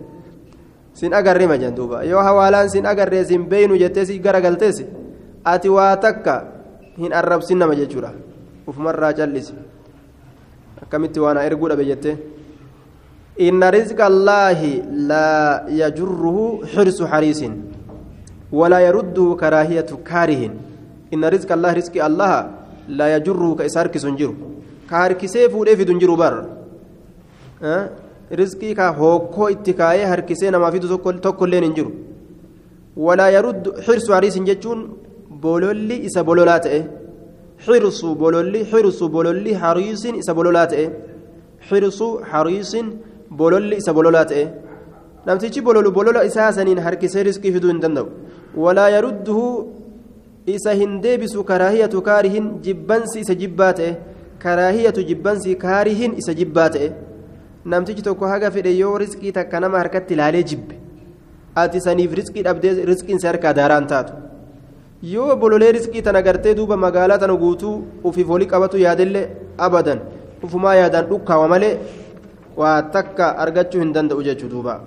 sin 0.93 1.13
agarreema 1.13 1.58
jedhan 1.58 1.75
duuba 1.75 2.03
yoo 2.03 2.24
hawaalaan 2.24 2.70
sin 2.70 2.86
agarree 2.86 3.25
sin 3.25 3.46
beeynu 3.51 3.77
jettee 3.84 4.05
si 4.05 4.20
garagaltees 4.20 4.84
ati 5.43 5.69
waa 5.69 5.95
takka 5.98 6.36
hin 6.98 7.13
arrabsin 7.13 7.57
nama 7.57 7.75
jechuudha 7.75 8.12
ufumarraa 8.67 9.13
callisi 9.13 9.53
akkamitti 10.83 11.19
waan 11.19 11.38
erguu 11.38 11.69
dhabe 11.69 11.86
jettee 11.86 12.17
inna 13.48 13.71
rizqa 13.71 14.05
allaahi 14.12 14.71
laa 15.12 15.65
yajurruhu 15.81 16.45
xirsu 16.74 17.07
xariisin 17.13 17.53
walaa 18.60 18.81
yarudduhu 18.88 19.36
karaahiyatu 19.43 19.98
kaarihin 20.10 20.53
inna 21.12 21.33
rizqa 21.36 21.53
allaahi 21.57 21.79
rizqi 21.81 22.01
allaha 22.10 22.39
laa 23.01 23.10
yajurruhu 23.15 23.55
ka 23.62 23.65
isa 23.71 23.79
harkisu 23.83 24.07
hin 24.12 24.17
jiru 24.21 24.33
ka 24.89 25.03
harkisee 25.03 25.50
fuudhee 25.55 25.75
fidu 25.81 25.95
hin 25.95 26.01
jiru 26.05 26.17
bar 26.24 26.33
rizqii 28.41 28.75
ka 28.75 28.91
hokkoo 29.01 29.50
itti 29.55 29.74
kaayee 29.81 30.05
harkisee 30.13 30.51
namaa 30.57 30.71
fidu 30.77 30.98
tokkolleen 31.27 31.63
hin 31.69 31.75
jiru 31.79 31.91
walaa 33.07 33.29
yaruddu 33.38 33.74
xirsu 33.88 34.13
xariisin 34.13 34.45
bololli 35.43 35.95
isa 36.07 36.21
bololaa 36.29 36.60
ta'e 36.65 36.81
xirsu 37.65 38.10
bololli 38.21 38.62
xirsu 38.71 39.05
bololli 39.15 39.53
hariisin 39.63 40.15
isa 40.21 40.33
bololaa 40.38 40.67
ta'e 40.71 40.86
xirsu 41.69 42.07
hariisin 42.31 42.88
bololli 43.39 43.75
isa 43.81 43.91
bololaa 43.98 44.25
ta'e 44.31 44.45
namtichi 45.27 45.62
bololu 45.67 45.91
bolola 45.98 46.24
isaa 46.29 46.51
saniin 46.57 46.79
harkisee 46.86 47.24
riskii 47.29 47.53
fiduu 47.55 47.71
hin 47.74 47.81
danda'u 47.83 48.07
walaa 48.63 48.89
yarudduhu 48.95 49.45
isa 50.55 50.74
hin 50.81 50.98
deebisu 51.03 51.43
karaahiyatu 51.51 52.01
kaarihin 52.10 52.48
jibbansi 52.65 53.19
isa 53.25 53.36
jibbaa 53.41 53.74
ta'e 53.79 53.91
karaahiyatu 54.43 55.05
jibbansi 55.10 55.55
kaarihin 55.65 56.17
isa 56.24 56.33
jibbaa 56.39 56.69
ta'e 56.75 56.89
namtichi 57.74 58.07
tokko 58.07 58.31
haga 58.33 58.51
fedhe 58.55 58.74
yoo 58.81 58.98
riskii 59.03 59.31
takka 59.38 59.60
nama 59.65 59.77
harkatti 59.83 60.13
ilaalee 60.17 60.43
jibbe 60.51 60.75
ati 61.63 61.81
saniif 61.88 62.13
riskii 62.19 62.43
dhabdee 62.48 62.74
riskiin 62.91 63.19
si 63.21 63.27
harkaa 63.31 63.53
daaraan 63.60 63.88
taatu 63.93 64.13
yoo 65.03 65.36
bololee 65.36 65.72
riskii 65.77 66.01
tana 66.01 66.22
gartee 66.22 66.55
duuba 66.55 66.77
magaalaa 66.77 67.17
tana 67.17 67.36
guutuu 67.43 67.75
ufiif 68.03 68.29
olii 68.29 68.51
qabatu 68.53 68.84
yaadellee 68.86 69.27
abadan 69.58 70.00
ufumaa 70.43 70.75
yaadaan 70.81 71.10
dhukkaawa 71.12 71.48
malee 71.53 71.74
waa 72.62 72.77
takka 72.96 73.34
argachuu 73.46 73.81
hin 73.84 73.93
danda'u 73.98 74.24
jechuu 74.29 74.50
duuba 74.53 74.79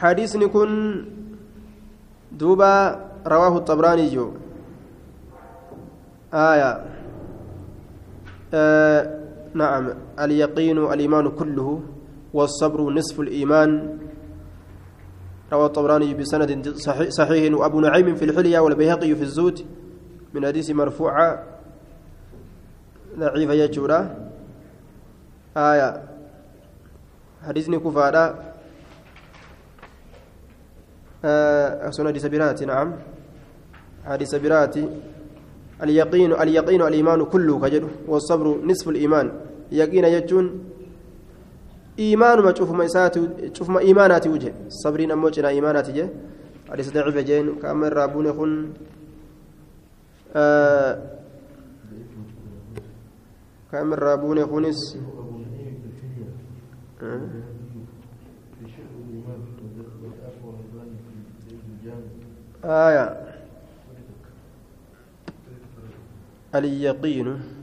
hadiisni 0.00 0.48
kun 0.56 0.74
duuba 2.40 2.72
الطبراني 3.26 4.08
جو 4.08 4.32
آية 6.34 6.84
آه 8.54 9.20
نعم 9.54 9.84
اليقين 10.20 10.78
الإيمان 10.78 11.28
كله 11.28 11.80
والصبر 12.34 12.90
نصف 12.90 13.20
الإيمان 13.20 13.98
روى 15.52 15.66
الطبراني 15.66 16.14
بسند 16.14 16.68
صحيح 17.08 17.54
وأبو 17.54 17.80
نعيم 17.80 18.14
في 18.14 18.24
الحلية 18.24 18.58
والبيهقي 18.58 19.14
في 19.14 19.22
الزود 19.22 19.66
من 20.34 20.46
حديث 20.46 20.70
مرفوعة 20.70 21.44
ضعيفة 23.18 23.52
يجورا 23.52 24.30
آية. 25.56 26.02
حديث 27.42 27.70
كفارة 27.70 28.24
آه 31.24 31.90
حديث 32.06 32.26
براتي 32.26 32.64
نعم. 32.64 32.94
حديث 34.04 34.34
براتي 34.34 34.88
اليقين 35.82 36.32
اليقين 36.32 36.82
الإيمان 36.82 37.24
كله 37.24 37.60
كجد. 37.60 37.88
والصبر 38.08 38.46
نصف 38.64 38.88
الإيمان. 38.88 39.32
يقين 39.72 40.04
يجون 40.04 40.64
ما 42.00 42.84
يسات 42.84 43.18
تشوف 43.18 43.68
ما 43.70 43.80
إيمانات 43.80 44.26
وجه 44.26 44.54
صبرين 44.68 45.10
أمو 45.10 45.28
جنا 45.28 45.48
إيمانات 45.48 45.90
جه 45.90 46.08
حديث 46.70 46.92
ضعيف 46.92 47.16
جين 47.16 47.54
كامل 47.62 47.92
رابون 47.92 48.26
يكون 48.26 48.72
آه 50.36 51.02
كامل 53.72 54.02
رابون 54.02 54.38
يكونس 54.38 54.96
آه 57.02 57.50
آية 62.64 63.06
اليقين 66.54 67.59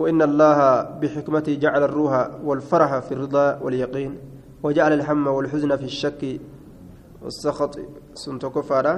وإن 0.00 0.22
الله 0.22 0.80
بحكمته 1.00 1.54
جعل 1.54 1.82
الروح 1.82 2.40
والفرح 2.44 2.98
في 2.98 3.12
الرضا 3.12 3.60
واليقين 3.60 4.18
وجعل 4.62 4.92
الهم 4.92 5.26
والحزن 5.26 5.76
في 5.76 5.84
الشك 5.84 6.40
والسخط 7.22 7.78
سنتكفارا 8.14 8.94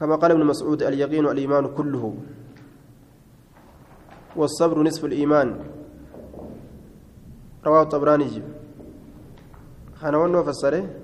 كما 0.00 0.14
قال 0.16 0.30
ابن 0.30 0.44
مسعود 0.44 0.82
اليقين 0.82 1.26
والإيمان 1.26 1.74
كله 1.74 2.14
والصبر 4.36 4.82
نصف 4.82 5.04
الإيمان. 5.04 5.58
رواه 7.66 7.82
الطبراني. 7.82 8.42
خانا 10.00 10.18
ونو 10.18 10.44
فسره. 10.44 10.99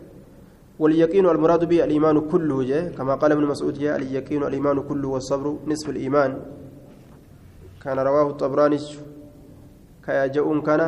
واليقين 0.78 1.26
المراد 1.26 1.64
به 1.64 1.85
الإيمان 1.85 2.21
كله 2.21 2.64
جاء 2.64 2.92
كما 2.92 3.14
قال 3.14 3.33
ابن 3.33 3.45
مسعود 3.45 3.78
جاء 3.78 3.97
اليقين 3.97 4.42
الإيمان 4.42 4.83
كله 4.83 5.09
والصبر 5.09 5.56
نصف 5.66 5.88
الإيمان. 5.88 6.42
كان 7.83 7.99
رواه 7.99 8.30
الطبراني 8.30 8.78
كيا 10.04 10.26
جاءون 10.26 10.61
كان 10.62 10.80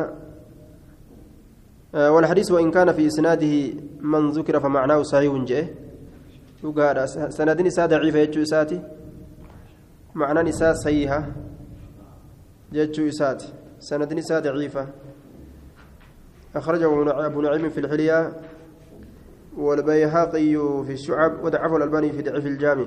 آه 1.95 2.11
والحديث 2.11 2.51
وإن 2.51 2.71
كان 2.71 2.91
في 2.93 3.07
إسناده 3.07 3.73
من 4.01 4.29
ذكر 4.29 4.59
فمعناه 4.59 5.01
صحيح 5.01 5.33
جاء. 5.33 5.67
وقال 6.63 7.09
سند 7.09 7.61
نساء 7.61 7.87
ضعيفة 7.87 8.19
يجو 8.19 8.41
إساتي 8.41 8.81
معنى 10.15 10.49
نساء 10.49 10.73
صحيحة 10.73 11.25
يجو 12.71 13.07
إساتي 13.07 13.47
سند 13.79 14.13
نساء 14.13 14.39
ضعيفة. 14.41 14.87
أخرجه 16.55 16.85
أبو 17.25 17.41
نعيم 17.41 17.69
في 17.69 17.79
الحلية. 17.79 18.33
والبيهقي 19.59 20.53
في 20.85 20.93
الشعب 20.93 21.43
ودعفه 21.43 21.77
الألباني 21.77 22.09
في 22.11 22.21
ضعيف 22.21 22.45
الجامع. 22.45 22.85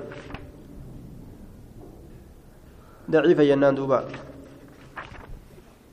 ضعيف 3.11 3.39
ينان 3.39 3.75
دوبا 3.75 4.03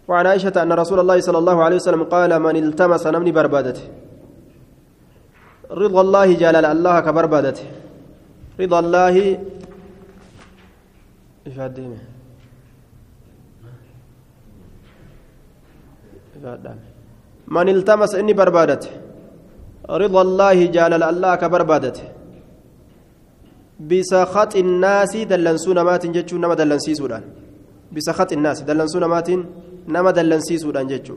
وعن 0.08 0.26
عائشة 0.26 0.62
أن 0.62 0.72
رسول 0.72 1.00
الله 1.00 1.20
صلى 1.20 1.38
الله 1.38 1.64
عليه 1.64 1.76
وسلم 1.76 2.02
قال 2.04 2.42
من 2.42 2.56
التمس 2.56 3.06
نمني 3.06 3.32
بربادته. 3.32 3.84
رضا 5.70 6.00
الله 6.00 6.28
جلال 6.34 6.64
الله 6.64 7.00
كبربادته. 7.00 7.66
رضا 8.60 8.78
الله. 8.80 9.16
هدينه 11.46 11.98
من 17.48 17.68
التمس 17.68 18.14
إني 18.14 18.32
بربادت 18.32 18.99
رضا 20.02 20.20
الله 20.26 20.58
جلال 20.76 21.02
الله 21.02 21.32
كبربادت 21.42 21.98
بسخط 23.90 24.52
الناس 24.64 25.12
دلنسون 25.30 25.78
مات 25.88 26.04
جتشو 26.16 26.36
نما 26.42 26.54
دلنسي 26.60 26.94
سودان 27.00 27.22
بسخط 27.94 28.30
الناس 28.38 28.58
دلنسون 28.68 29.04
مات 29.12 29.28
نما 29.94 30.10
دلنسي 30.16 30.54
سودان 30.62 30.86
جتشو 30.92 31.16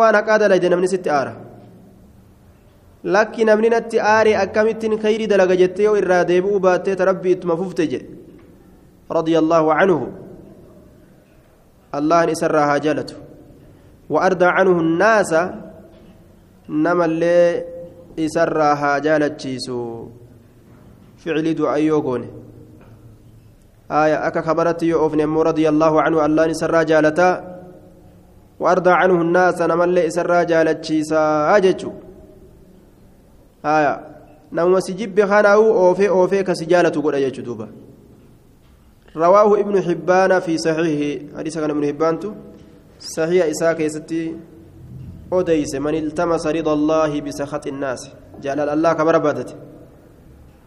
waan 0.00 0.14
haqaa 0.18 0.38
dalayde 0.42 0.68
namni 0.72 0.88
sitti 0.94 1.10
aara 1.18 1.32
lakki 3.14 3.42
namni 3.48 3.68
natti 3.74 3.96
aare 4.14 4.32
akkamittiin 4.44 4.94
khayrii 5.02 5.30
dalaga 5.32 5.54
jettee 5.62 5.84
yoo 5.88 5.96
irraa 6.00 6.24
deebi'uu 6.30 6.60
baattee 6.66 6.96
ta 6.98 7.04
rabbii 7.10 7.34
ittuma 7.36 7.56
fufte 7.60 7.84
jedhe 7.92 8.16
رضي 9.10 9.38
الله 9.38 9.74
عنه 9.74 10.25
الله 11.98 12.32
إسرها 12.32 12.76
جالته 12.78 13.16
وأردى 14.10 14.44
عنه 14.44 14.74
الناس 14.80 15.32
نما 16.68 17.04
اللي 17.04 17.64
إسرها 18.18 18.98
جالتشيسو 18.98 19.80
فعلي 21.22 21.52
دعاء 21.54 21.80
يوغون 21.80 22.22
آية 23.90 24.26
أكا 24.26 24.40
خبرت 24.40 24.82
يوفن 24.82 25.34
رضي 25.50 25.68
الله 25.68 26.02
عنه 26.02 26.16
الله 26.26 26.50
إسرها 26.50 26.82
جالتا 26.82 27.30
وأرضى 28.60 28.90
عنه 28.90 29.16
الناس 29.22 29.62
نما 29.62 29.84
اللي 29.84 30.06
إسرها 30.06 30.42
جالتشيسا 30.42 31.56
أجتشو 31.56 31.90
آية. 33.64 33.94
نما 34.52 34.80
سجب 34.80 35.24
خانه 35.30 35.48
أوفي 35.54 36.08
أوفي 36.08 36.42
كسجالة 36.42 36.88
قد 36.88 37.14
أجتشو 37.14 37.42
دوبا. 37.42 37.68
رواه 39.16 39.60
ابن 39.60 39.82
حبان 39.82 40.40
في 40.40 40.58
صحيحه. 40.58 41.38
حديث 41.38 41.58
كان 41.58 41.70
ابن 41.70 41.84
حبان 41.88 42.14
صحيح 43.00 43.46
إساك 43.46 43.80
يستي 43.80 44.36
أوديس 45.32 45.74
من 45.74 45.94
التمس 45.94 46.46
رضا 46.46 46.72
الله 46.72 47.20
بسخط 47.20 47.66
الناس. 47.66 48.00
جلال 48.44 48.68
الله 48.68 48.92
كبر 48.92 49.18
بادت 49.18 49.50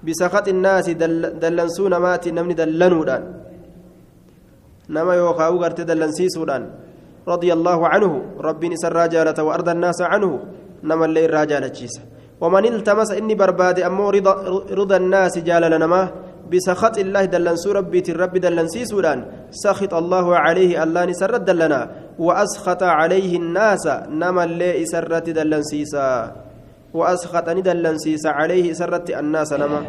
بسخط 0.04 0.48
الناس 0.48 0.90
دل 0.90 1.40
دلنسون 1.40 1.94
مات 1.96 2.28
نمني 2.28 2.54
دلنودان. 2.54 3.24
نما 4.90 5.14
يوخاو 5.16 5.54
غرت 5.62 5.82
دلنسيسودان. 5.82 6.64
رضي 7.28 7.54
الله 7.54 7.80
عنه 7.88 8.12
ربي 8.40 8.70
نسر 8.70 8.94
راجالة 8.94 9.44
وأرضى 9.44 9.72
الناس 9.72 10.02
عنه. 10.02 10.32
نما 10.84 11.06
اللي 11.06 11.26
راجالة 11.26 11.80
ومن 12.42 12.66
التمس 12.66 13.12
إني 13.12 13.36
برباد 13.36 13.80
أمو 13.80 14.10
رضا, 14.10 14.34
رضا 14.72 14.98
الناس 14.98 15.40
جالل 15.40 15.80
نما. 15.80 16.29
بسخط 16.52 16.98
الله 16.98 17.24
دلنسو 17.34 17.72
ربي 17.72 18.00
الرب 18.10 18.34
دلنسي 18.38 18.86
سودان 18.86 19.20
سخط 19.52 19.94
الله 19.94 20.28
عليه 20.46 20.72
الله 20.84 21.02
نسرت 21.06 21.42
دلنا 21.50 21.82
وأسخط 22.20 22.84
عليه 22.84 23.38
الناس 23.38 23.86
نما 24.22 24.44
اللي 24.44 24.86
سرت 24.86 25.30
دلنسيسا 25.38 26.08
وأسخطني 26.94 27.62
دلنسيسا 27.62 28.30
عليه 28.40 28.74
سرت 28.74 29.10
الناس 29.10 29.54
نما. 29.54 29.80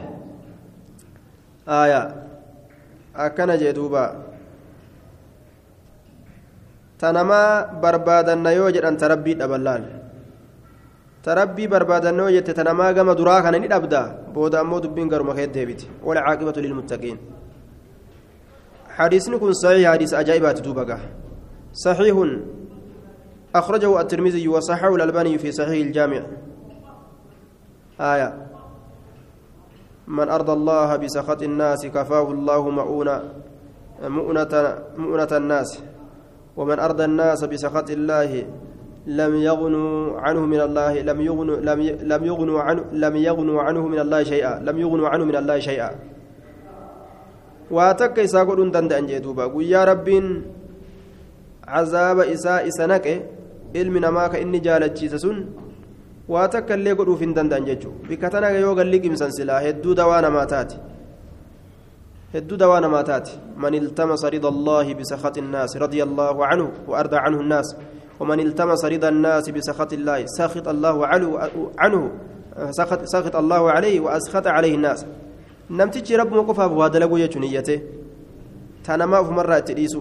آية. 1.68 2.02
أكن 3.16 3.50
جدوبا. 3.62 4.06
تنما 7.00 7.42
بربادن 7.82 8.46
يوجد 8.46 8.84
أن 8.84 8.96
تربي 8.96 9.34
دبلال 9.34 9.99
بربادنو 11.26 12.28
جت 12.28 12.50
تنما 12.50 12.90
غما 12.90 13.12
درا 13.12 13.40
كان 13.40 13.60
ني 13.60 13.68
دبدا 13.68 14.02
بودا 14.34 14.60
امو 14.60 14.78
دبين 14.78 15.12
غرما 15.12 15.34
كيد 15.34 15.52
ديبت 15.52 15.80
ولا 16.04 16.20
عاقبه 16.20 16.56
للمتقين 16.60 17.18
حديث 18.96 19.28
نكون 19.28 19.52
صحيح 19.52 19.92
حديث 19.92 20.14
عجائبات 20.14 20.60
دوبغا 20.60 20.98
صحيح 21.72 22.16
أخرجه 23.54 24.00
الترمذي 24.00 24.48
وصححه 24.48 24.94
الألباني 24.94 25.38
في 25.38 25.52
صحيح 25.52 25.86
الجامع 25.86 26.22
آية 28.00 28.46
من 30.08 30.28
أرضى 30.28 30.52
الله 30.52 30.96
بسخط 30.96 31.42
الناس 31.42 31.86
كفاه 31.86 32.30
الله 32.30 32.70
مؤونة 32.70 33.22
مؤنة 34.02 34.78
مؤنة 34.96 35.28
الناس 35.32 35.82
ومن 36.56 36.78
أرضى 36.78 37.04
الناس 37.04 37.44
بسخط 37.44 37.90
الله 37.90 38.46
لم 39.06 39.36
يغنوا 39.36 40.20
عنه 40.20 40.40
من 40.40 40.60
الله 40.60 41.00
لم 41.00 41.20
يغنوا 41.20 41.56
لم 41.56 41.80
لم 42.02 42.24
يغنوا 42.24 42.60
عنه 42.60 42.84
لم 42.92 43.16
يغنوا 43.16 43.62
عنه 43.62 43.86
من 43.86 43.98
الله 43.98 44.22
شيئا 44.22 44.60
لم 44.60 44.78
يغنوا 44.78 45.08
عنه 45.08 45.24
من 45.24 45.36
الله 45.36 45.58
شيئا 45.58 45.90
rabbiin 49.86 50.26
cazaaba 51.70 52.26
isaa 52.26 52.62
isa 52.66 52.86
naqe 52.86 53.22
ilmi 53.74 54.00
namaa 54.00 54.28
ka 54.28 54.38
inni 54.38 54.60
jaalachiise 54.60 55.18
sun 55.18 55.46
waa 56.28 56.48
takka 56.48 56.74
illee 56.74 56.94
godhuuf 56.98 57.20
hin 57.20 57.34
danda'an 57.34 57.64
jechuudha 57.64 58.08
bikka 58.08 58.30
tana 58.30 58.50
yoo 58.50 58.74
galli 58.74 59.00
qimsan 59.00 59.30
silaa 59.30 59.60
hedduu 59.62 59.94
dawaa 59.94 60.20
namaa 60.26 60.46
taati 60.46 60.76
hedduu 62.34 62.56
dawaa 62.56 62.80
namaa 62.80 63.04
taati 63.04 63.38
man 63.56 63.74
iltamasa 63.74 64.30
rida 64.34 64.48
allaahi 64.48 64.94
bisakhat 64.94 65.36
innaas 65.36 65.78
radia 65.78 66.04
allaahu 66.04 66.42
canhu 66.50 66.68
وأرضى 66.90 67.16
عنه 67.16 67.40
الناس 67.40 67.76
ومن 68.20 68.40
التمس 68.40 68.84
رضا 68.84 69.08
الناس 69.08 69.50
بسخط 69.50 69.92
الله 69.92 70.18
سخط 70.26 70.68
الله 70.68 70.96
عنه 71.78 72.10
سخط, 72.70 73.00
سخط 73.04 73.36
الله 73.36 73.62
عليه 73.70 74.00
وأسخط 74.00 74.46
عليه 74.46 74.74
الناس 74.74 75.06
namtichi 75.70 76.16
rabbuma 76.18 76.42
qofaaf 76.42 76.72
waa 76.74 76.90
dalaguu 76.90 77.18
jechuun 77.22 77.44
iyyate 77.46 77.74
tanamaa 78.82 79.20
ofumarraa 79.22 79.58
itti 79.62 79.74
dhiisu 79.78 80.00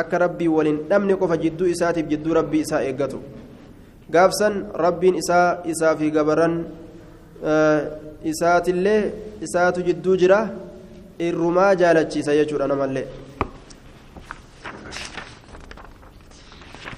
akka 0.00 0.18
rabbii 0.18 0.48
waliin 0.48 0.78
dhabne 0.90 1.14
qofa 1.20 1.36
jidduu 1.42 1.68
isaatiif 1.74 2.08
jidduu 2.12 2.34
rabbii 2.34 2.62
isaa 2.66 2.82
eeggatu 2.88 3.20
gaafsan 4.10 4.54
rabbiin 4.84 5.14
isaa 5.22 5.62
isaa 5.72 5.94
fi 6.00 6.10
gabaran 6.16 6.56
isaatillee 8.32 9.00
isaatu 9.46 9.86
jidduu 9.88 10.16
jira 10.22 10.40
irrumaa 11.28 11.74
jaalachiisa 11.82 12.34
jechuudha 12.40 12.66
namallee 12.72 13.06